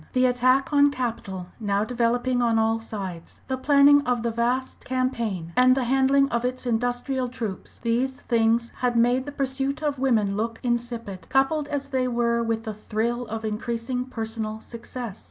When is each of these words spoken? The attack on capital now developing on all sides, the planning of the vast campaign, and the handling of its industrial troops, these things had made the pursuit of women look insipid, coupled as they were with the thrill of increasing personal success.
The 0.13 0.25
attack 0.25 0.73
on 0.73 0.89
capital 0.89 1.45
now 1.59 1.83
developing 1.83 2.41
on 2.41 2.57
all 2.57 2.79
sides, 2.79 3.41
the 3.47 3.55
planning 3.55 4.01
of 4.07 4.23
the 4.23 4.31
vast 4.31 4.83
campaign, 4.83 5.53
and 5.55 5.75
the 5.75 5.83
handling 5.83 6.27
of 6.29 6.43
its 6.43 6.65
industrial 6.65 7.29
troops, 7.29 7.77
these 7.83 8.13
things 8.19 8.71
had 8.77 8.97
made 8.97 9.27
the 9.27 9.31
pursuit 9.31 9.83
of 9.83 9.99
women 9.99 10.35
look 10.35 10.59
insipid, 10.63 11.29
coupled 11.29 11.67
as 11.67 11.89
they 11.89 12.07
were 12.07 12.41
with 12.41 12.63
the 12.63 12.73
thrill 12.73 13.27
of 13.27 13.45
increasing 13.45 14.05
personal 14.05 14.59
success. 14.59 15.19